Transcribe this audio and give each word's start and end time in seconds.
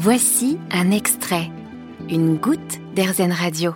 Voici 0.00 0.58
un 0.70 0.92
extrait, 0.92 1.50
une 2.08 2.36
goutte 2.36 2.78
d'Airzen 2.94 3.32
Radio. 3.32 3.74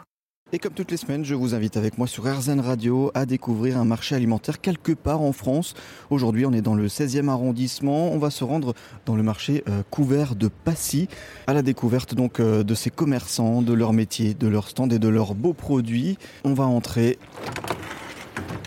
Et 0.53 0.61
comme 0.61 0.73
toutes 0.73 0.93
les 0.93 0.97
semaines, 0.97 1.25
je 1.25 1.35
vous 1.35 1.57
invite 1.57 1.77
avec 1.77 1.99
moi 1.99 2.07
sur 2.07 2.33
RZN 2.33 2.61
Radio 2.61 3.11
à 3.15 3.27
découvrir 3.27 3.77
un 3.77 3.85
marché 3.85 4.15
alimentaire 4.15 4.61
quelque 4.61 4.93
part 4.93 5.21
en 5.21 5.33
France. 5.33 5.75
Aujourd'hui, 6.11 6.47
on 6.47 6.53
est 6.53 6.63
dans 6.63 6.77
le 6.77 6.87
16e 6.87 7.29
arrondissement. 7.29 8.13
On 8.13 8.19
va 8.19 8.31
se 8.31 8.45
rendre 8.45 8.73
dans 9.05 9.17
le 9.17 9.25
marché 9.25 9.65
euh, 9.69 9.83
couvert 9.91 10.37
de 10.37 10.47
Passy, 10.47 11.09
à 11.49 11.55
la 11.55 11.63
découverte 11.63 12.15
donc 12.15 12.39
euh, 12.39 12.63
de 12.63 12.75
ces 12.77 12.91
commerçants, 12.91 13.61
de 13.61 13.73
leur 13.73 13.93
métier, 13.93 14.33
de 14.33 14.47
leur 14.47 14.69
stand 14.69 14.93
et 14.93 15.01
de 15.01 15.09
leurs 15.09 15.35
beaux 15.35 15.55
produits. 15.55 16.19
On 16.45 16.55
va 16.55 16.67
entrer. 16.67 17.19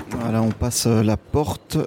Voilà, 0.10 0.42
on 0.42 0.52
passe 0.52 0.88
euh, 0.88 1.04
la 1.04 1.16
porte 1.16 1.78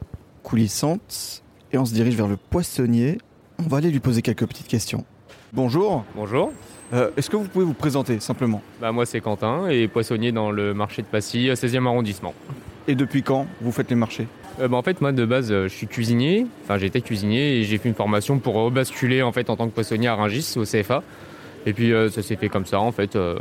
coulissante 0.43 1.43
et 1.73 1.77
on 1.77 1.85
se 1.85 1.93
dirige 1.93 2.17
vers 2.17 2.29
le 2.29 2.39
poissonnier. 2.39 3.19
On 3.59 3.69
va 3.69 3.77
aller 3.77 3.91
lui 3.91 4.01
poser 4.01 4.23
quelques 4.23 4.47
petites 4.47 4.69
questions. 4.69 5.05
Bonjour. 5.53 6.05
Bonjour. 6.15 6.53
Euh, 6.93 7.11
Est-ce 7.17 7.31
que 7.31 7.37
vous 7.37 7.45
pouvez 7.49 7.65
vous 7.65 7.75
présenter 7.75 8.21
simplement 8.21 8.63
Bah, 8.81 8.93
moi, 8.93 9.07
c'est 9.07 9.21
Quentin 9.21 9.69
et 9.69 9.89
poissonnier 9.89 10.33
dans 10.33 10.51
le 10.51 10.75
marché 10.75 11.03
de 11.03 11.07
Passy, 11.07 11.49
16e 11.49 11.87
arrondissement. 11.87 12.35
Et 12.87 12.95
depuis 12.95 13.23
quand 13.23 13.47
vous 13.61 13.73
faites 13.73 13.91
les 13.91 13.97
marchés 13.97 14.27
Euh, 14.61 14.69
bah, 14.69 14.77
en 14.77 14.83
fait, 14.83 15.01
moi, 15.01 15.13
de 15.13 15.25
base, 15.25 15.51
euh, 15.53 15.65
je 15.69 15.75
suis 15.75 15.87
cuisinier. 15.87 16.47
Enfin, 16.65 16.79
j'étais 16.79 17.01
cuisinier 17.01 17.59
et 17.59 17.65
j'ai 17.65 17.79
fait 17.79 17.89
une 17.89 17.95
formation 17.95 18.39
pour 18.39 18.55
rebasculer 18.55 19.23
en, 19.23 19.33
fait, 19.33 19.49
en 19.51 19.57
tant 19.57 19.69
que 19.69 19.75
poissonnier 19.75 20.09
à 20.09 20.15
Rungis, 20.15 20.55
au 20.57 20.65
CFA. 20.65 21.03
Et 21.67 21.73
puis, 21.73 21.93
euh, 21.93 22.09
ça 22.09 22.23
s'est 22.23 22.37
fait 22.37 22.49
comme 22.49 22.65
ça, 22.65 22.81
en 22.81 22.93
fait. 22.93 23.17
euh, 23.17 23.37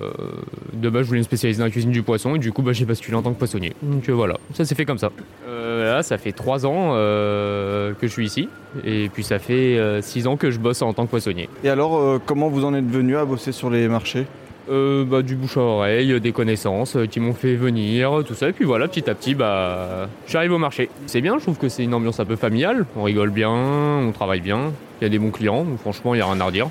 de 0.73 0.89
base, 0.89 1.03
je 1.03 1.08
voulais 1.08 1.20
me 1.20 1.23
spécialiser 1.23 1.59
dans 1.59 1.66
la 1.66 1.71
cuisine 1.71 1.91
du 1.91 2.03
poisson 2.03 2.35
et 2.35 2.39
du 2.39 2.52
coup, 2.52 2.62
bah, 2.62 2.73
j'ai 2.73 2.85
basculé 2.85 3.16
en 3.16 3.21
tant 3.21 3.31
que 3.34 3.39
poissonnier. 3.39 3.73
Donc, 3.81 4.09
euh, 4.09 4.13
voilà, 4.13 4.38
ça 4.53 4.66
s'est 4.66 4.75
fait 4.75 4.85
comme 4.85 4.98
ça. 4.98 5.12
Euh, 5.48 5.95
là, 5.95 6.03
ça 6.03 6.17
fait 6.17 6.34
trois 6.34 6.66
ans 6.66 6.91
euh, 6.94 7.94
que 7.94 8.08
je 8.08 8.11
suis 8.11 8.25
ici. 8.25 8.49
Et 8.85 9.09
puis, 9.13 9.23
ça 9.23 9.39
fait 9.39 9.77
euh, 9.77 10.02
six 10.02 10.27
ans 10.27 10.35
que 10.35 10.52
je 10.52 10.59
bosse 10.59 10.81
en 10.81 10.94
tant 10.94 11.05
que 11.05 11.11
poissonnier. 11.11 11.48
Et 11.63 11.70
alors, 11.70 11.98
euh, 11.98 12.20
comment 12.25 12.49
vous 12.49 12.66
en 12.66 12.73
êtes 12.73 12.89
venu 12.89 13.16
à 13.16 13.25
bosser 13.25 13.52
sur 13.52 13.70
les 13.70 13.88
marchés? 13.88 14.25
Euh, 14.70 15.05
bah, 15.05 15.22
du 15.22 15.36
bouche 15.36 15.55
à 15.55 15.61
oreille, 15.61 16.20
des 16.20 16.33
connaissances 16.33 16.97
euh, 16.97 17.05
qui 17.05 17.22
m'ont 17.22 17.33
fait 17.33 17.55
venir, 17.55 18.11
tout 18.27 18.33
ça. 18.33 18.49
Et 18.49 18.52
puis 18.52 18.66
voilà, 18.66 18.89
petit 18.89 19.09
à 19.09 19.16
petit, 19.16 19.33
bah, 19.33 20.09
j'arrive 20.27 20.52
au 20.52 20.58
marché. 20.58 20.89
C'est 21.05 21.22
bien, 21.22 21.38
je 21.38 21.44
trouve 21.44 21.58
que 21.58 21.70
c'est 21.70 21.86
une 21.86 21.94
ambiance 21.94 22.20
un 22.20 22.25
peu 22.25 22.36
familiale. 22.36 22.86
On 22.97 23.03
rigole 23.03 23.30
bien, 23.30 23.49
on 23.49 24.11
travaille 24.11 24.42
bien. 24.42 24.73
Il 24.99 25.05
y 25.05 25.08
a 25.08 25.09
des 25.09 25.20
bons 25.20 25.31
clients, 25.31 25.64
donc 25.64 25.80
franchement, 25.80 26.14
il 26.14 26.17
n'y 26.17 26.22
a 26.22 26.25
rien 26.25 26.42
à 26.42 26.45
redire. 26.45 26.67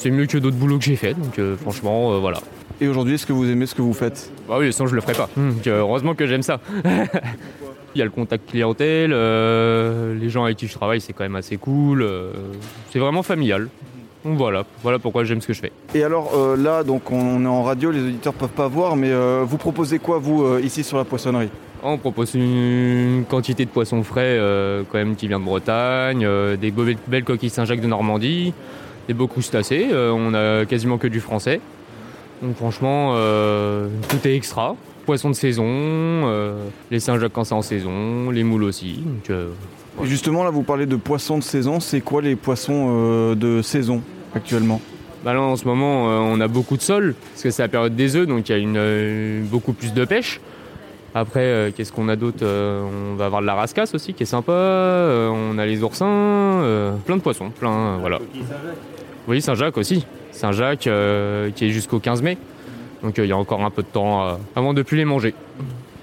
C'est 0.00 0.10
mieux 0.10 0.24
que 0.24 0.38
d'autres 0.38 0.56
boulots 0.56 0.78
que 0.78 0.84
j'ai 0.84 0.96
fait, 0.96 1.12
donc 1.12 1.38
euh, 1.38 1.56
franchement, 1.58 2.12
euh, 2.14 2.18
voilà. 2.18 2.38
Et 2.80 2.88
aujourd'hui, 2.88 3.14
est-ce 3.16 3.26
que 3.26 3.34
vous 3.34 3.46
aimez 3.50 3.66
ce 3.66 3.74
que 3.74 3.82
vous 3.82 3.92
faites? 3.92 4.32
Bah 4.48 4.56
oui, 4.58 4.72
sinon 4.72 4.88
je 4.88 4.94
le 4.94 5.02
ferais 5.02 5.12
pas. 5.12 5.28
Donc, 5.36 5.66
euh, 5.66 5.80
heureusement 5.80 6.14
que 6.14 6.26
j'aime 6.26 6.40
ça. 6.42 6.58
Il 7.94 7.98
y 7.98 8.00
a 8.00 8.04
le 8.04 8.10
contact 8.10 8.48
clientèle, 8.48 9.10
euh, 9.12 10.14
les 10.18 10.30
gens 10.30 10.44
avec 10.44 10.56
qui 10.56 10.66
je 10.68 10.72
travaille, 10.74 11.02
c'est 11.02 11.12
quand 11.12 11.24
même 11.24 11.36
assez 11.36 11.58
cool. 11.58 12.00
euh, 12.00 12.30
c'est 12.90 12.98
vraiment 12.98 13.22
familial. 13.22 13.68
Donc 14.24 14.38
voilà, 14.38 14.64
voilà 14.82 14.98
pourquoi 14.98 15.24
j'aime 15.24 15.42
ce 15.42 15.46
que 15.48 15.52
je 15.52 15.60
fais. 15.60 15.72
Et 15.94 16.02
alors 16.02 16.32
euh, 16.34 16.56
là, 16.56 16.82
donc 16.82 17.10
on 17.10 17.44
est 17.44 17.48
en 17.48 17.62
radio, 17.62 17.90
les 17.90 18.00
auditeurs 18.00 18.32
peuvent 18.34 18.48
pas 18.48 18.68
voir, 18.68 18.96
mais 18.96 19.10
vous 19.44 19.56
proposez 19.58 19.98
quoi 19.98 20.18
vous 20.18 20.58
ici 20.60 20.82
sur 20.82 20.96
la 20.96 21.04
poissonnerie? 21.04 21.48
On 21.82 21.96
propose 21.98 22.34
une 22.34 23.24
quantité 23.28 23.64
de 23.66 23.70
poissons 23.70 24.02
frais 24.02 24.38
quand 24.90 24.98
même 24.98 25.16
qui 25.16 25.26
vient 25.28 25.40
de 25.40 25.44
Bretagne, 25.44 26.26
des 26.60 26.70
beaux- 26.70 26.84
belles 27.08 27.24
coquilles 27.24 27.48
Saint-Jacques 27.50 27.80
de 27.80 27.86
Normandie, 27.86 28.52
des 29.08 29.14
beaux 29.14 29.26
crustacés. 29.28 29.88
euh, 29.92 30.12
on 30.12 30.34
a 30.34 30.64
quasiment 30.66 30.98
que 30.98 31.06
du 31.08 31.20
français. 31.20 31.60
Donc 32.42 32.56
franchement, 32.56 33.12
euh, 33.14 33.88
tout 34.08 34.26
est 34.26 34.34
extra. 34.34 34.76
Poissons 35.06 35.30
de 35.30 35.34
saison, 35.34 35.64
euh, 35.66 36.54
les 36.90 37.00
Saint-Jacques 37.00 37.32
quand 37.32 37.44
c'est 37.44 37.54
en 37.54 37.62
saison, 37.62 38.30
les 38.30 38.44
moules 38.44 38.64
aussi. 38.64 39.02
Donc, 39.04 39.36
Et 40.02 40.06
justement, 40.06 40.44
là, 40.44 40.50
vous 40.50 40.62
parlez 40.62 40.86
de 40.86 40.96
poissons 40.96 41.38
de 41.38 41.42
saison. 41.42 41.80
C'est 41.80 42.00
quoi 42.00 42.22
les 42.22 42.36
poissons 42.36 42.88
euh, 42.90 43.34
de 43.34 43.60
saison 43.62 44.02
actuellement? 44.34 44.80
Bah 45.24 45.34
là, 45.34 45.40
en 45.42 45.56
ce 45.56 45.66
moment, 45.66 46.08
euh, 46.08 46.18
on 46.18 46.40
a 46.40 46.48
beaucoup 46.48 46.76
de 46.78 46.82
sol, 46.82 47.14
parce 47.32 47.42
que 47.42 47.50
c'est 47.50 47.62
la 47.62 47.68
période 47.68 47.94
des 47.94 48.16
œufs, 48.16 48.26
donc 48.26 48.48
il 48.48 48.52
y 48.52 48.54
a 48.54 48.58
une, 48.58 48.76
euh, 48.78 49.42
beaucoup 49.44 49.74
plus 49.74 49.92
de 49.92 50.04
pêche. 50.06 50.40
Après, 51.14 51.40
euh, 51.40 51.70
qu'est-ce 51.74 51.92
qu'on 51.92 52.08
a 52.08 52.16
d'autre 52.16 52.38
Euh, 52.42 52.82
On 53.12 53.16
va 53.16 53.26
avoir 53.26 53.40
de 53.40 53.46
la 53.46 53.54
rascasse 53.54 53.94
aussi, 53.94 54.14
qui 54.14 54.22
est 54.22 54.26
sympa. 54.26 54.52
Euh, 54.52 55.28
on 55.28 55.58
a 55.58 55.66
les 55.66 55.82
oursins, 55.82 56.62
plein 57.04 57.16
de 57.16 57.22
poissons, 57.22 57.50
plein, 57.50 57.96
voilà. 57.98 58.18
Oui, 59.26 59.40
Saint-Jacques 59.42 59.76
aussi. 59.78 60.06
Saint-Jacques, 60.32 60.88
qui 61.54 61.64
est 61.64 61.70
jusqu'au 61.70 61.98
15 61.98 62.22
mai. 62.22 62.38
Donc 63.02 63.18
il 63.18 63.24
y 63.26 63.32
a 63.32 63.36
encore 63.36 63.64
un 63.64 63.70
peu 63.70 63.82
de 63.82 63.88
temps 63.88 64.38
avant 64.54 64.74
de 64.74 64.82
plus 64.82 64.96
les 64.98 65.04
manger. 65.06 65.34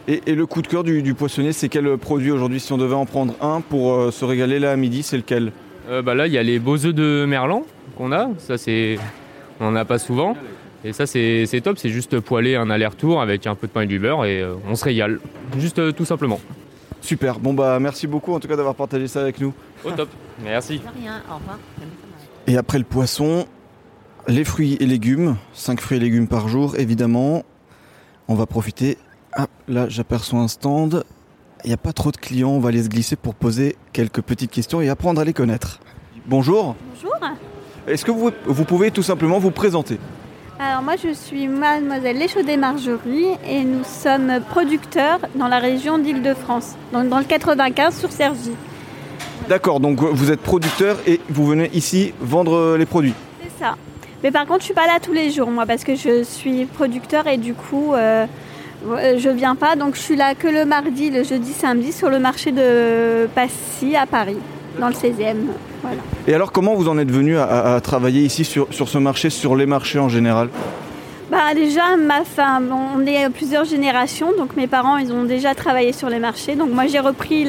et, 0.07 0.21
et 0.25 0.35
le 0.35 0.45
coup 0.45 0.61
de 0.61 0.67
cœur 0.67 0.83
du, 0.83 1.01
du 1.03 1.13
poissonnier, 1.13 1.51
c'est 1.53 1.69
quel 1.69 1.97
produit 1.97 2.31
aujourd'hui 2.31 2.59
Si 2.59 2.73
on 2.73 2.77
devait 2.77 2.95
en 2.95 3.05
prendre 3.05 3.33
un 3.39 3.61
pour 3.61 4.11
se 4.11 4.25
régaler 4.25 4.59
là 4.59 4.71
à 4.71 4.75
midi, 4.75 5.03
c'est 5.03 5.17
lequel? 5.17 5.51
Euh, 5.89 6.01
bah 6.01 6.15
là, 6.15 6.27
il 6.27 6.33
y 6.33 6.37
a 6.37 6.43
les 6.43 6.59
beaux 6.59 6.85
œufs 6.85 6.93
de 6.93 7.25
merlan 7.25 7.63
qu'on 7.97 8.11
a. 8.11 8.27
Ça, 8.39 8.57
c'est, 8.57 8.97
on 9.59 9.71
n'en 9.71 9.75
a 9.75 9.85
pas 9.85 9.99
souvent. 9.99 10.35
Et 10.83 10.93
ça, 10.93 11.05
c'est 11.05 11.45
c'est 11.45 11.61
top. 11.61 11.77
C'est 11.77 11.89
juste 11.89 12.19
poêler 12.19 12.55
un 12.55 12.69
aller-retour 12.69 13.21
avec 13.21 13.47
un 13.47 13.55
peu 13.55 13.67
de 13.67 13.71
pain 13.71 13.81
et 13.81 13.87
du 13.87 13.99
beurre 13.99 14.25
et 14.25 14.41
euh, 14.41 14.55
on 14.67 14.75
se 14.75 14.83
régale. 14.85 15.19
Juste 15.57 15.79
euh, 15.79 15.91
tout 15.91 16.05
simplement. 16.05 16.39
Super. 17.01 17.39
Bon 17.39 17.53
bah 17.53 17.79
merci 17.79 18.07
beaucoup 18.07 18.33
en 18.33 18.39
tout 18.39 18.47
cas 18.47 18.55
d'avoir 18.55 18.75
partagé 18.75 19.07
ça 19.07 19.21
avec 19.21 19.39
nous. 19.39 19.53
Au 19.83 19.91
top. 19.91 20.09
Merci. 20.43 20.81
rien, 20.99 21.21
au 21.31 21.35
revoir. 21.35 21.57
Et 22.47 22.57
après 22.57 22.77
le 22.77 22.83
poisson, 22.83 23.45
les 24.27 24.43
fruits 24.43 24.77
et 24.79 24.85
légumes, 24.85 25.35
5 25.53 25.79
fruits 25.81 25.97
et 25.97 26.01
légumes 26.01 26.27
par 26.27 26.47
jour 26.47 26.75
évidemment. 26.77 27.43
On 28.27 28.35
va 28.35 28.45
profiter. 28.45 28.97
Ah, 29.33 29.47
là 29.67 29.87
j'aperçois 29.89 30.39
un 30.39 30.47
stand. 30.47 31.03
Il 31.63 31.67
n'y 31.69 31.73
a 31.73 31.77
pas 31.77 31.93
trop 31.93 32.11
de 32.11 32.17
clients, 32.17 32.51
on 32.51 32.59
va 32.59 32.69
aller 32.69 32.83
se 32.83 32.89
glisser 32.89 33.15
pour 33.15 33.33
poser 33.33 33.75
quelques 33.91 34.21
petites 34.21 34.51
questions 34.51 34.79
et 34.79 34.89
apprendre 34.89 35.19
à 35.19 35.25
les 35.25 35.33
connaître. 35.33 35.79
Bonjour, 36.27 36.75
Bonjour. 36.93 37.15
est-ce 37.87 38.05
que 38.05 38.11
vous, 38.11 38.31
vous 38.45 38.63
pouvez 38.63 38.91
tout 38.91 39.01
simplement 39.01 39.39
vous 39.39 39.49
présenter? 39.51 39.97
Alors 40.59 40.81
moi 40.81 40.95
je 40.95 41.13
suis 41.13 41.47
mademoiselle 41.47 42.17
Léchaudet 42.17 42.57
Marjorie 42.57 43.27
et 43.47 43.63
nous 43.63 43.83
sommes 43.83 44.39
producteurs 44.49 45.19
dans 45.35 45.47
la 45.47 45.59
région 45.59 45.99
d'Île-de-France, 45.99 46.73
donc 46.91 47.09
dans 47.09 47.19
le 47.19 47.25
95 47.25 47.95
sur 47.95 48.11
Cergy. 48.11 48.53
D'accord, 49.47 49.79
donc 49.79 49.99
vous 49.99 50.31
êtes 50.31 50.41
producteur 50.41 50.97
et 51.05 51.21
vous 51.29 51.45
venez 51.45 51.69
ici 51.75 52.11
vendre 52.19 52.75
les 52.75 52.87
produits. 52.87 53.13
C'est 53.43 53.63
ça. 53.63 53.75
Mais 54.23 54.31
par 54.31 54.47
contre 54.47 54.61
je 54.61 54.65
suis 54.65 54.73
pas 54.73 54.87
là 54.87 54.97
tous 54.99 55.13
les 55.13 55.29
jours 55.29 55.51
moi 55.51 55.67
parce 55.67 55.83
que 55.83 55.95
je 55.95 56.23
suis 56.23 56.65
producteur 56.65 57.27
et 57.27 57.37
du 57.37 57.53
coup 57.53 57.93
euh, 57.93 58.25
euh, 58.87 59.19
je 59.19 59.29
viens 59.29 59.55
pas 59.55 59.75
donc 59.75 59.93
je 59.93 60.01
suis 60.01 60.15
là 60.15 60.33
que 60.33 60.47
le 60.47 60.65
mardi, 60.65 61.11
le 61.11 61.23
jeudi, 61.23 61.53
samedi 61.53 61.91
sur 61.91 62.09
le 62.09 62.17
marché 62.17 62.51
de 62.51 63.27
Passy 63.35 63.95
à 63.95 64.07
Paris, 64.07 64.37
dans 64.79 64.87
le 64.87 64.93
16e. 64.93 65.35
Voilà. 65.81 65.97
Et 66.27 66.33
alors 66.33 66.51
comment 66.51 66.75
vous 66.75 66.87
en 66.89 66.97
êtes 66.97 67.11
venu 67.11 67.37
à, 67.37 67.43
à- 67.43 67.75
à 67.75 67.81
travailler 67.81 68.21
ici 68.21 68.43
sur, 68.45 68.67
sur 68.71 68.89
ce 68.89 68.97
marché, 68.97 69.29
sur 69.29 69.55
les 69.55 69.65
marchés 69.65 69.99
en 69.99 70.09
général? 70.09 70.49
Bah 71.29 71.53
déjà, 71.53 71.97
ma 71.97 72.23
femme, 72.23 72.73
on 72.73 73.05
est 73.05 73.29
plusieurs 73.29 73.65
générations, 73.65 74.27
donc 74.37 74.55
mes 74.55 74.67
parents, 74.67 74.95
ils 74.95 75.11
ont 75.11 75.23
déjà 75.25 75.53
travaillé 75.55 75.91
sur 75.91 76.07
les 76.09 76.19
marchés. 76.19 76.55
Donc 76.55 76.69
moi, 76.71 76.87
j'ai 76.87 76.99
repris 76.99 77.45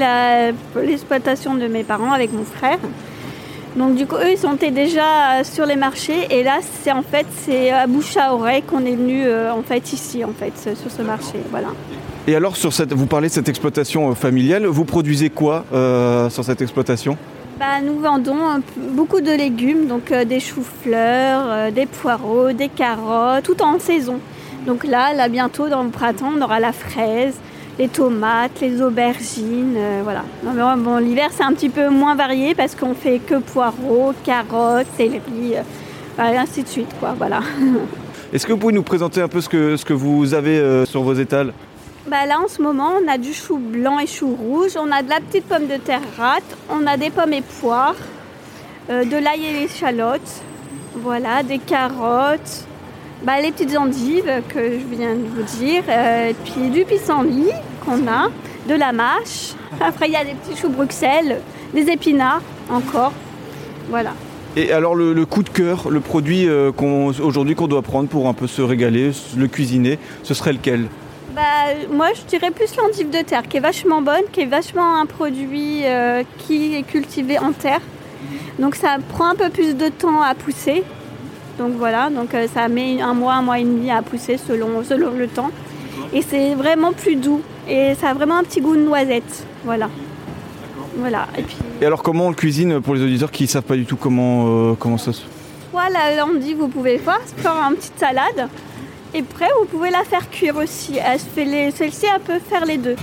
l'exploitation 0.75 1.55
de 1.55 1.67
mes 1.69 1.85
parents 1.85 2.13
avec 2.13 2.33
mon 2.33 2.45
frère. 2.45 2.79
Donc 3.77 3.95
du 3.95 4.07
coup, 4.07 4.17
eux, 4.17 4.33
ils 4.33 4.39
sont 4.39 4.55
déjà 4.55 5.41
euh, 5.41 5.45
sur 5.45 5.67
les 5.67 5.77
marchés. 5.77 6.27
Et 6.31 6.43
là, 6.43 6.59
c'est 6.83 6.93
en 6.93 7.03
fait, 7.03 7.27
c'est 7.45 7.71
à 7.71 7.87
bouche 7.87 8.17
à 8.17 8.35
oreille 8.35 8.63
qu'on 8.63 8.85
est 8.85 8.97
venu 8.97 9.23
euh, 9.25 9.53
en 9.53 9.63
fait 9.63 9.93
ici, 9.93 10.25
en 10.25 10.33
fait, 10.33 10.77
sur 10.77 10.91
ce 10.91 11.03
marché. 11.03 11.39
Voilà. 11.51 11.69
Et 12.27 12.37
alors 12.37 12.57
sur 12.57 12.73
cette, 12.75 12.93
vous 12.93 13.07
parlez 13.07 13.29
de 13.29 13.33
cette 13.33 13.49
exploitation 13.49 14.11
euh, 14.11 14.15
familiale, 14.15 14.67
vous 14.67 14.85
produisez 14.85 15.31
quoi 15.31 15.65
euh, 15.73 16.29
sur 16.29 16.45
cette 16.45 16.61
exploitation? 16.61 17.17
Bah, 17.59 17.81
nous 17.83 17.99
vendons 17.99 18.37
un 18.47 18.61
beaucoup 18.91 19.21
de 19.21 19.33
légumes, 19.33 19.87
donc 19.87 20.13
euh, 20.13 20.25
des 20.25 20.39
choux-fleurs, 20.39 21.43
euh, 21.47 21.71
des 21.71 21.87
poireaux, 21.87 22.53
des 22.53 22.69
carottes, 22.69 23.45
tout 23.45 23.61
en 23.63 23.79
saison. 23.81 24.21
Donc 24.67 24.85
là, 24.85 25.15
là 25.15 25.29
bientôt 25.29 25.69
dans 25.69 25.83
le 25.83 25.89
printemps, 25.89 26.33
on 26.37 26.43
aura 26.43 26.61
la 26.61 26.73
fraise, 26.73 27.35
les 27.79 27.89
tomates, 27.89 28.61
les 28.61 28.83
aubergines, 28.83 29.75
euh, 29.77 30.01
voilà. 30.03 30.25
Non, 30.43 30.53
mais, 30.53 30.83
bon, 30.83 30.97
l'hiver 30.99 31.29
c'est 31.31 31.45
un 31.45 31.53
petit 31.53 31.69
peu 31.69 31.89
moins 31.89 32.15
varié 32.15 32.55
parce 32.55 32.75
qu'on 32.75 32.95
fait 32.95 33.19
que 33.21 33.37
poireaux, 33.37 34.13
carottes, 34.25 34.89
céleri, 34.97 35.55
euh, 35.55 36.33
et 36.33 36.37
ainsi 36.37 36.63
de 36.63 36.69
suite, 36.69 36.91
quoi. 36.99 37.15
Voilà. 37.17 37.41
Est-ce 38.33 38.47
que 38.47 38.53
vous 38.53 38.59
pouvez 38.59 38.75
nous 38.75 38.83
présenter 38.83 39.23
un 39.23 39.29
peu 39.29 39.41
ce 39.41 39.49
que, 39.49 39.77
ce 39.77 39.85
que 39.85 39.95
vous 39.95 40.35
avez 40.35 40.59
euh, 40.59 40.85
sur 40.85 41.03
vos 41.03 41.15
étals? 41.15 41.53
Bah 42.11 42.25
là 42.27 42.41
en 42.43 42.49
ce 42.49 42.63
moment 42.63 42.93
on 43.03 43.07
a 43.07 43.19
du 43.19 43.35
chou 43.35 43.59
blanc 43.59 43.99
et 43.99 44.07
chou 44.07 44.35
rouge, 44.35 44.73
on 44.77 44.91
a 44.91 45.03
de 45.03 45.11
la 45.11 45.21
petite 45.21 45.45
pomme 45.45 45.67
de 45.67 45.77
terre 45.77 46.01
rate, 46.17 46.57
on 46.71 46.87
a 46.87 46.97
des 46.97 47.11
pommes 47.11 47.35
et 47.35 47.43
poires, 47.43 47.97
euh, 48.89 49.05
de 49.05 49.17
l'ail 49.17 49.45
et 49.45 49.61
l'échalote, 49.61 50.43
voilà, 50.95 51.43
des 51.43 51.59
carottes, 51.59 52.67
bah, 53.23 53.41
les 53.43 53.53
petites 53.53 53.77
endives 53.77 54.31
que 54.49 54.79
je 54.79 54.97
viens 54.97 55.15
de 55.15 55.25
vous 55.25 55.43
dire, 55.59 55.83
euh, 55.89 56.33
puis 56.45 56.71
du 56.71 56.85
pissenlit 56.85 57.53
qu'on 57.89 58.07
a, 58.07 58.29
de 58.69 58.75
la 58.75 58.93
mâche, 58.93 59.55
après 59.81 60.09
il 60.09 60.13
y 60.13 60.17
a 60.17 60.25
des 60.25 60.35
petits 60.35 60.61
choux 60.61 60.69
Bruxelles, 60.69 61.41
des 61.75 61.89
épinards 61.91 62.43
encore, 62.71 63.13
voilà. 63.89 64.11
Et 64.57 64.73
alors 64.73 64.95
le, 64.95 65.13
le 65.13 65.27
coup 65.27 65.43
de 65.43 65.49
cœur, 65.49 65.89
le 65.91 66.01
produit 66.01 66.49
euh, 66.49 66.73
qu'on, 66.73 67.09
aujourd'hui 67.09 67.55
qu'on 67.55 67.69
doit 67.69 67.83
prendre 67.83 68.09
pour 68.09 68.29
un 68.29 68.35
peu 68.35 68.47
se 68.47 68.61
régaler, 68.63 69.13
le 69.37 69.47
cuisiner, 69.47 69.99
ce 70.23 70.35
serait 70.35 70.53
lequel? 70.53 70.89
Bah, 71.35 71.43
moi, 71.93 72.09
je 72.15 72.23
dirais 72.23 72.51
plus 72.51 72.75
l'endive 72.77 73.11
de 73.11 73.23
terre, 73.23 73.47
qui 73.47 73.59
est 73.59 73.61
vachement 73.61 74.03
bonne, 74.03 74.23
qui 74.33 74.41
est 74.41 74.47
vachement 74.47 74.97
un 74.99 75.07
produit 75.07 75.83
euh, 75.85 76.25
qui 76.39 76.75
est 76.75 76.83
cultivé 76.83 77.39
en 77.39 77.53
terre. 77.53 77.81
Donc 78.59 78.75
ça 78.75 78.97
prend 79.11 79.27
un 79.27 79.37
peu 79.37 79.49
plus 79.49 79.77
de 79.77 79.89
temps 79.89 80.21
à 80.21 80.35
pousser. 80.35 80.83
Donc 81.59 81.75
voilà, 81.77 82.11
donc 82.11 82.35
euh, 82.35 82.49
ça 82.53 82.69
met 82.69 83.01
un 83.01 83.15
mois, 83.15 83.35
un 83.35 83.43
mois 83.43 83.61
et 83.61 83.65
demi 83.65 83.91
à 83.91 84.03
pousser 84.03 84.37
selon, 84.37 84.83
selon 84.83 85.13
le 85.13 85.29
temps. 85.29 85.51
Et 86.13 86.23
c'est 86.23 86.55
vraiment 86.55 86.93
plus 86.93 87.15
doux. 87.15 87.43
Et 87.69 87.95
ça 87.95 88.09
a 88.11 88.15
vraiment 88.15 88.37
un 88.37 88.45
petit 88.45 88.61
goût 88.61 88.77
de 88.77 88.83
noisette. 88.83 89.45
Voilà. 89.65 89.89
Voilà. 90.97 91.27
Et 91.37 91.43
puis. 91.43 91.57
Et 91.81 91.87
alors 91.87 92.03
comment 92.03 92.27
on 92.27 92.31
le 92.31 92.35
cuisine 92.35 92.81
pour 92.81 92.95
les 92.95 93.03
auditeurs 93.03 93.31
qui 93.31 93.45
ne 93.45 93.49
savent 93.49 93.63
pas 93.63 93.77
du 93.77 93.85
tout 93.85 93.97
comment, 93.97 94.47
euh, 94.71 94.75
comment 94.79 94.99
ça 94.99 95.13
se... 95.13 95.23
Voilà, 95.73 96.17
là 96.17 96.27
on 96.29 96.35
dit 96.39 96.55
vous 96.55 96.69
pouvez 96.69 96.99
faire, 96.99 97.21
faire 97.37 97.53
une 97.53 97.77
petite 97.77 97.99
salade. 97.99 98.49
Et 99.15 99.21
après 99.21 99.49
vous 99.61 99.67
pouvez 99.67 99.91
la 99.91 100.03
faire 100.05 100.29
cuire 100.31 100.57
aussi. 100.57 100.99
Les- 101.37 101.71
Celle-ci 101.71 102.07
elle 102.13 102.21
peut 102.21 102.41
faire 102.41 102.65
les 102.65 102.79
deux. 102.79 102.97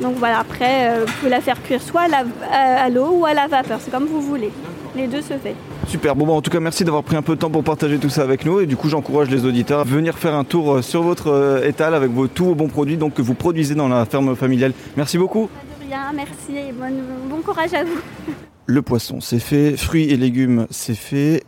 Donc 0.00 0.14
voilà, 0.18 0.40
après 0.40 0.88
euh, 0.90 1.04
vous 1.06 1.12
pouvez 1.14 1.30
la 1.30 1.40
faire 1.40 1.62
cuire 1.62 1.80
soit 1.82 2.06
à 2.52 2.88
l'eau 2.90 3.08
ou 3.20 3.24
à 3.24 3.32
la 3.34 3.46
vapeur, 3.46 3.78
c'est 3.80 3.90
comme 3.90 4.06
vous 4.06 4.20
voulez. 4.20 4.50
Les 4.96 5.08
deux 5.08 5.22
se 5.22 5.36
fait. 5.36 5.56
Super, 5.88 6.14
bon 6.14 6.24
bah, 6.26 6.34
en 6.34 6.40
tout 6.40 6.50
cas 6.50 6.60
merci 6.60 6.84
d'avoir 6.84 7.02
pris 7.02 7.16
un 7.16 7.22
peu 7.22 7.34
de 7.34 7.40
temps 7.40 7.50
pour 7.50 7.64
partager 7.64 7.98
tout 7.98 8.10
ça 8.10 8.22
avec 8.22 8.44
nous 8.44 8.60
et 8.60 8.66
du 8.66 8.76
coup 8.76 8.88
j'encourage 8.88 9.28
les 9.28 9.44
auditeurs 9.44 9.80
à 9.80 9.84
venir 9.84 10.16
faire 10.16 10.34
un 10.34 10.44
tour 10.44 10.74
euh, 10.74 10.82
sur 10.82 11.02
votre 11.02 11.32
euh, 11.32 11.66
étal 11.66 11.94
avec 11.94 12.12
vos 12.12 12.28
tous 12.28 12.44
vos 12.44 12.54
bons 12.54 12.68
produits 12.68 12.96
donc, 12.96 13.14
que 13.14 13.22
vous 13.22 13.34
produisez 13.34 13.74
dans 13.74 13.88
la 13.88 14.04
ferme 14.04 14.36
familiale. 14.36 14.72
Merci 14.96 15.18
beaucoup. 15.18 15.48
Pas 15.48 15.84
de 15.84 15.88
rien, 15.90 16.12
merci 16.14 16.56
et 16.56 16.72
bon 16.72 17.40
courage 17.42 17.74
à 17.74 17.82
vous. 17.82 17.98
Le 18.66 18.82
poisson 18.82 19.20
c'est 19.20 19.40
fait, 19.40 19.76
fruits 19.76 20.04
et 20.04 20.16
légumes 20.16 20.66
c'est 20.70 20.94
fait. 20.94 21.42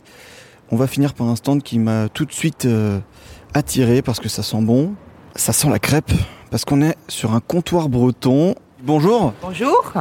On 0.69 0.75
va 0.75 0.87
finir 0.87 1.13
par 1.13 1.27
un 1.27 1.37
stand 1.37 1.63
qui 1.63 1.79
m'a 1.79 2.09
tout 2.09 2.25
de 2.25 2.33
suite 2.33 2.65
euh, 2.65 2.99
attiré 3.53 4.01
parce 4.01 4.19
que 4.19 4.27
ça 4.27 4.43
sent 4.43 4.61
bon, 4.61 4.93
ça 5.37 5.53
sent 5.53 5.69
la 5.69 5.79
crêpe 5.79 6.11
parce 6.51 6.65
qu'on 6.65 6.81
est 6.81 6.97
sur 7.07 7.33
un 7.33 7.39
comptoir 7.39 7.87
breton. 7.87 8.55
Bonjour, 8.83 9.33
Bonjour. 9.41 9.93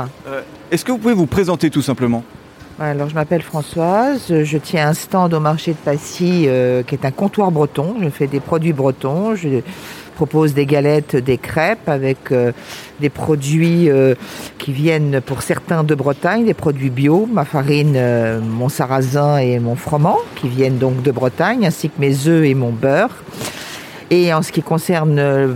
est-ce 0.73 0.85
que 0.85 0.91
vous 0.91 0.99
pouvez 0.99 1.15
vous 1.15 1.27
présenter 1.27 1.71
tout 1.71 1.81
simplement? 1.81 2.25
Alors, 2.79 3.09
je 3.09 3.15
m'appelle 3.15 3.41
Françoise. 3.41 4.27
Je 4.29 4.59
tiens 4.59 4.89
un 4.89 4.93
stand 4.93 5.33
au 5.33 5.41
marché 5.41 5.73
de 5.73 5.79
Passy 5.79 6.45
euh, 6.47 6.83
qui 6.83 6.95
est 6.95 7.07
un 7.07 7.11
comptoir 7.11 7.51
breton. 7.51 7.97
Je 8.03 8.11
fais 8.11 8.27
des 8.27 8.39
produits 8.39 8.75
bretons. 8.75 9.35
Je 9.35 9.61
propose 10.15 10.53
des 10.53 10.67
galettes, 10.67 11.17
des 11.17 11.39
crêpes 11.39 11.89
avec 11.89 12.33
euh, 12.33 12.53
des 13.01 13.09
produits 13.09 13.89
euh, 13.89 14.15
qui 14.59 14.75
viennent 14.75 15.23
pour 15.23 15.41
certains 15.41 15.85
de 15.85 15.95
Bretagne, 15.95 16.45
des 16.45 16.53
produits 16.53 16.91
bio, 16.91 17.27
ma 17.33 17.47
farine, 17.47 17.99
mon 18.43 18.69
sarrasin 18.69 19.39
et 19.39 19.59
mon 19.59 19.75
froment 19.75 20.19
qui 20.35 20.49
viennent 20.49 20.77
donc 20.77 21.03
de 21.03 21.11
Bretagne, 21.11 21.67
ainsi 21.67 21.89
que 21.89 21.99
mes 21.99 22.29
œufs 22.29 22.45
et 22.45 22.55
mon 22.55 22.73
beurre. 22.73 23.23
Et 24.11 24.33
en 24.33 24.43
ce 24.43 24.53
qui 24.53 24.63
concerne 24.63 25.19
euh, 25.19 25.49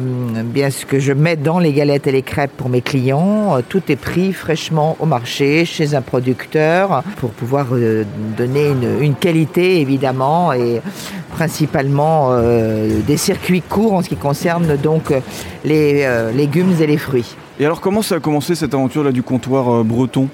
bien 0.43 0.71
ce 0.71 0.85
que 0.85 0.99
je 0.99 1.13
mets 1.13 1.37
dans 1.37 1.61
les 1.61 1.73
galettes 1.73 2.09
et 2.09 2.13
les 2.13 2.23
crêpes 2.23 2.51
pour 2.57 2.69
mes 2.69 2.81
clients, 2.81 3.57
euh, 3.57 3.61
tout 3.69 3.83
est 3.89 3.97
pris 3.97 4.33
fraîchement 4.33 4.97
au 4.99 5.07
marché 5.07 5.65
chez 5.65 5.95
un 5.95 6.03
producteur 6.03 7.05
pour 7.19 7.31
pouvoir 7.31 7.69
euh, 7.73 8.05
donner 8.37 8.71
une, 8.71 9.01
une 9.03 9.15
qualité 9.15 9.81
évidemment 9.81 10.53
et 10.53 10.83
principalement 11.31 12.37
des 13.07 13.17
circuits 13.17 13.63
courts 13.63 13.95
en 13.95 14.03
ce 14.03 14.09
qui 14.09 14.17
concerne 14.17 14.77
donc 14.77 15.15
les 15.65 16.07
légumes 16.35 16.75
et 16.81 16.87
les 16.87 16.99
fruits. 16.99 17.37
Et 17.61 17.65
alors 17.65 17.81
comment 17.81 18.03
ça 18.03 18.17
a 18.17 18.21
commencé 18.21 18.55
cette 18.57 18.75
aventure 18.75 19.05
là 19.05 19.13
du 19.13 19.23
comptoir 19.23 19.85
breton? 19.85 20.29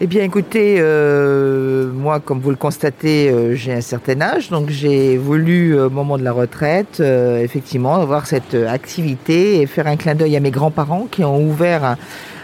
Eh 0.00 0.08
bien, 0.08 0.24
écoutez, 0.24 0.76
euh, 0.80 1.88
moi, 1.92 2.18
comme 2.18 2.40
vous 2.40 2.50
le 2.50 2.56
constatez, 2.56 3.30
euh, 3.30 3.54
j'ai 3.54 3.72
un 3.72 3.80
certain 3.80 4.20
âge, 4.20 4.50
donc 4.50 4.68
j'ai 4.68 5.16
voulu, 5.16 5.76
euh, 5.76 5.86
au 5.86 5.90
moment 5.90 6.18
de 6.18 6.24
la 6.24 6.32
retraite, 6.32 7.00
effectivement, 7.00 7.94
avoir 7.94 8.26
cette 8.26 8.54
activité 8.54 9.60
et 9.60 9.66
faire 9.66 9.86
un 9.86 9.96
clin 9.96 10.16
d'œil 10.16 10.36
à 10.36 10.40
mes 10.40 10.50
grands-parents 10.50 11.06
qui 11.10 11.22
ont 11.22 11.40
ouvert 11.40 11.96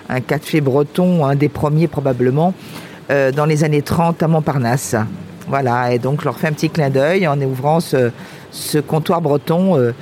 un, 0.08 0.20
café 0.20 0.60
breton, 0.60 1.24
un 1.24 1.34
des 1.34 1.48
premiers 1.48 1.88
probablement, 1.88 2.54
dans 3.08 3.44
les 3.44 3.64
années 3.64 3.82
30 3.82 4.22
à 4.22 4.28
Montparnasse. 4.28 4.94
Voilà, 5.48 5.92
et 5.92 5.98
donc 5.98 6.24
leur 6.24 6.38
fais 6.38 6.46
un 6.46 6.52
petit 6.52 6.70
clin 6.70 6.90
d'œil 6.90 7.26
en 7.26 7.40
ouvrant 7.40 7.80
ce, 7.80 8.12
ce 8.52 8.78
comptoir 8.78 9.20
breton 9.20 9.92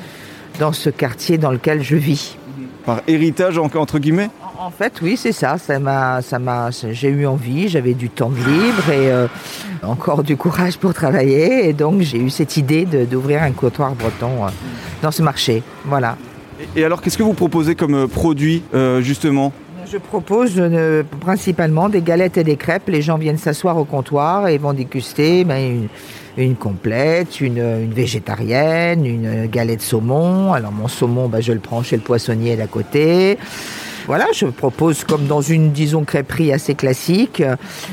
dans 0.60 0.72
ce 0.72 0.90
quartier 0.90 1.38
dans 1.38 1.50
lequel 1.50 1.82
je 1.82 1.96
vis. 1.96 2.36
Par 2.84 3.00
héritage 3.06 3.56
en- 3.58 3.70
entre 3.74 3.98
guillemets? 3.98 4.28
En 4.60 4.70
fait, 4.70 4.94
oui, 5.02 5.16
c'est 5.16 5.30
ça. 5.30 5.56
Ça 5.56 5.78
m'a, 5.78 6.20
ça 6.20 6.40
m'a, 6.40 6.70
j'ai 6.90 7.08
eu 7.08 7.26
envie. 7.26 7.68
J'avais 7.68 7.94
du 7.94 8.10
temps 8.10 8.30
libre 8.30 8.90
et 8.90 9.08
euh, 9.08 9.28
encore 9.84 10.24
du 10.24 10.36
courage 10.36 10.78
pour 10.78 10.92
travailler. 10.92 11.68
Et 11.68 11.72
donc, 11.72 12.00
j'ai 12.00 12.18
eu 12.18 12.28
cette 12.28 12.56
idée 12.56 12.84
d'ouvrir 12.84 13.44
un 13.44 13.52
comptoir 13.52 13.94
breton 13.94 14.44
euh, 14.44 14.48
dans 15.00 15.12
ce 15.12 15.22
marché. 15.22 15.62
Voilà. 15.84 16.16
Et 16.74 16.84
alors, 16.84 17.00
qu'est-ce 17.00 17.16
que 17.16 17.22
vous 17.22 17.34
proposez 17.34 17.76
comme 17.76 17.94
euh, 17.94 18.06
produit, 18.08 18.64
euh, 18.74 19.00
justement? 19.00 19.52
Je 19.90 19.96
propose 19.96 20.60
principalement 21.20 21.88
des 21.88 22.02
galettes 22.02 22.36
et 22.36 22.44
des 22.44 22.56
crêpes. 22.56 22.88
Les 22.88 23.00
gens 23.00 23.16
viennent 23.16 23.38
s'asseoir 23.38 23.76
au 23.78 23.84
comptoir 23.84 24.48
et 24.48 24.58
vont 24.58 24.72
déguster 24.72 25.44
ben, 25.44 25.88
une, 26.36 26.44
une 26.44 26.56
complète, 26.56 27.40
une, 27.40 27.58
une 27.58 27.94
végétarienne, 27.94 29.06
une 29.06 29.46
galette 29.46 29.80
saumon. 29.80 30.52
Alors 30.52 30.72
mon 30.72 30.88
saumon, 30.88 31.28
ben, 31.28 31.40
je 31.40 31.52
le 31.52 31.60
prends 31.60 31.82
chez 31.84 31.96
le 31.96 32.02
poissonnier 32.02 32.56
d'à 32.56 32.66
côté. 32.66 33.38
Voilà, 34.08 34.28
je 34.32 34.46
propose 34.46 35.04
comme 35.04 35.26
dans 35.26 35.42
une, 35.42 35.70
disons, 35.70 36.02
crêperie 36.02 36.50
assez 36.50 36.74
classique. 36.74 37.42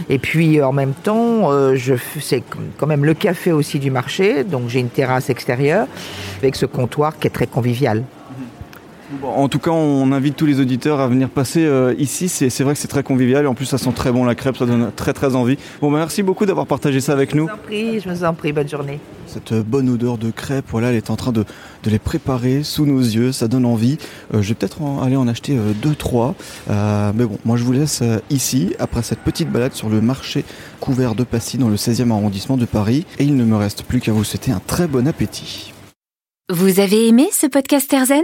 Et 0.08 0.18
puis 0.18 0.62
en 0.62 0.72
même 0.72 0.94
temps, 0.94 1.52
euh, 1.52 1.76
je 1.76 1.96
c'est 2.22 2.42
quand 2.78 2.88
même 2.88 3.04
le 3.04 3.14
café 3.14 3.52
aussi 3.52 3.80
du 3.80 3.92
marché. 3.92 4.46
Donc 4.46 4.70
j'ai 4.70 4.80
une 4.80 4.88
terrasse 4.88 5.30
extérieure 5.30 5.88
avec 6.38 6.56
ce 6.56 6.66
comptoir 6.66 7.20
qui 7.20 7.28
est 7.28 7.32
très 7.32 7.48
convivial. 7.48 8.06
Bon, 9.22 9.28
En 9.30 9.48
tout 9.50 9.60
cas, 9.60 9.70
on 9.72 10.12
invite 10.12 10.36
tous 10.36 10.48
les 10.48 10.60
auditeurs 10.60 11.00
à 11.00 11.08
venir 11.08 11.30
passer 11.30 11.64
euh, 11.66 11.94
ici. 12.00 12.28
C'est 12.28 12.50
c'est 12.50 12.64
vrai 12.64 12.74
que 12.74 12.80
c'est 12.80 12.88
très 12.88 13.04
convivial 13.04 13.44
et 13.46 13.48
en 13.48 13.54
plus, 13.54 13.66
ça 13.66 13.78
sent 13.78 13.92
très 13.96 14.12
bon 14.12 14.24
la 14.26 14.34
crêpe, 14.34 14.58
ça 14.58 14.66
donne 14.66 14.92
très 14.96 15.14
très 15.14 15.36
envie. 15.36 15.58
Bon, 15.80 15.92
bah, 15.92 16.00
merci 16.00 16.24
beaucoup 16.24 16.46
d'avoir 16.48 16.66
partagé 16.66 17.00
ça 17.02 17.14
avec 17.14 17.36
nous. 17.36 17.48
Je 17.48 17.52
vous 17.52 17.58
en 17.60 17.64
prie, 17.64 18.00
je 18.00 18.10
vous 18.10 18.24
en 18.24 18.34
prie, 18.34 18.52
bonne 18.52 18.68
journée. 18.68 19.00
Cette 19.28 19.52
euh, 19.52 19.64
bonne 19.64 19.90
odeur 19.90 20.18
de 20.18 20.32
crêpes, 20.32 20.66
voilà, 20.72 20.90
elle 20.90 20.96
est 20.96 21.10
en 21.12 21.16
train 21.16 21.32
de, 21.32 21.44
de 21.84 21.90
les 21.90 22.00
préparer 22.00 22.64
sous 22.64 22.86
nos 22.88 23.00
yeux, 23.00 23.32
ça 23.32 23.48
donne 23.48 23.66
envie. 23.66 23.98
Euh, 24.34 24.42
je 24.42 24.50
vais 24.50 24.56
peut-être 24.56 24.82
en- 24.82 25.02
aller 25.04 25.16
en 25.18 25.28
acheter 25.28 25.56
euh, 25.56 25.74
deux, 25.74 25.94
trois. 25.96 26.34
Euh, 26.72 27.12
mais 27.16 27.26
bon, 27.26 27.38
moi 27.46 27.58
je 27.58 27.64
vous 27.64 27.74
laisse 27.74 28.00
euh, 28.02 28.18
ici, 28.32 28.74
après 28.80 29.04
cette 29.04 29.20
petite 29.20 29.52
balade 29.52 29.74
sur 29.74 29.90
le 29.90 30.02
marché 30.02 30.46
couvert 30.80 31.14
de 31.16 31.24
Passy 31.24 31.58
dans 31.60 31.70
le 31.70 31.76
16e 31.76 32.10
arrondissement 32.12 32.58
de 32.58 32.66
Paris. 32.66 33.06
Et 33.20 33.24
il 33.26 33.36
ne 33.36 33.44
me 33.46 33.56
reste 33.56 33.84
plus 33.84 34.00
qu'à 34.00 34.12
vous 34.14 34.24
souhaiter 34.24 34.52
un 34.52 34.62
très 34.66 34.88
bon 34.88 35.08
appétit. 35.08 35.74
Vous 36.52 36.80
avez 36.80 37.08
aimé 37.08 37.28
ce 37.32 37.48
podcast 37.48 37.92
Erzen 37.94 38.24